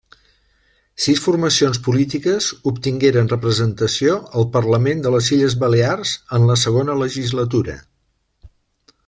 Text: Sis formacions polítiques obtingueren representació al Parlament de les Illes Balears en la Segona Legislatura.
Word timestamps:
Sis 1.03 1.19
formacions 1.25 1.79
polítiques 1.87 2.47
obtingueren 2.71 3.29
representació 3.33 4.15
al 4.41 4.49
Parlament 4.57 5.05
de 5.05 5.13
les 5.17 5.31
Illes 5.37 5.57
Balears 5.67 6.15
en 6.39 6.49
la 6.53 6.57
Segona 6.63 6.99
Legislatura. 7.05 7.79